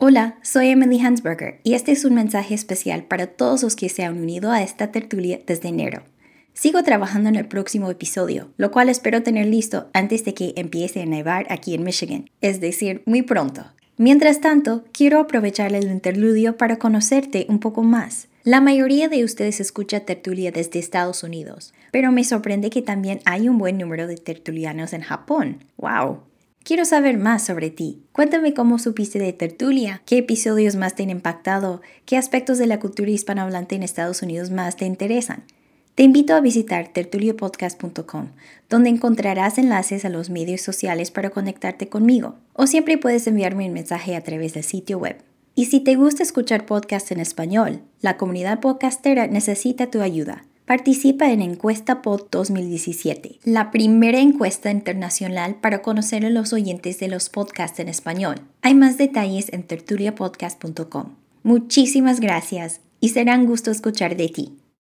[0.00, 4.04] Hola, soy Emily Hansberger y este es un mensaje especial para todos los que se
[4.04, 6.04] han unido a esta tertulia desde enero.
[6.54, 11.02] Sigo trabajando en el próximo episodio, lo cual espero tener listo antes de que empiece
[11.02, 13.64] a nevar aquí en Michigan, es decir, muy pronto.
[13.96, 18.28] Mientras tanto, quiero aprovechar el interludio para conocerte un poco más.
[18.44, 23.48] La mayoría de ustedes escucha tertulia desde Estados Unidos, pero me sorprende que también hay
[23.48, 25.64] un buen número de tertulianos en Japón.
[25.76, 26.20] ¡Wow!
[26.68, 28.02] Quiero saber más sobre ti.
[28.12, 32.78] Cuéntame cómo supiste de Tertulia, qué episodios más te han impactado, qué aspectos de la
[32.78, 35.44] cultura hispanohablante en Estados Unidos más te interesan.
[35.94, 38.32] Te invito a visitar tertuliopodcast.com,
[38.68, 43.72] donde encontrarás enlaces a los medios sociales para conectarte conmigo, o siempre puedes enviarme un
[43.72, 45.16] mensaje a través del sitio web.
[45.54, 50.44] Y si te gusta escuchar podcasts en español, la comunidad podcastera necesita tu ayuda.
[50.68, 57.08] Participa en Encuesta Pod 2017, la primera encuesta internacional para conocer a los oyentes de
[57.08, 58.42] los podcasts en español.
[58.60, 61.14] Hay más detalles en tertuliapodcast.com.
[61.42, 64.58] Muchísimas gracias y será un gusto escuchar de ti.